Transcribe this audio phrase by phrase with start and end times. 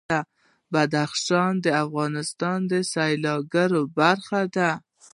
[0.73, 4.71] بدخشان د افغانستان د سیلګرۍ برخه ده.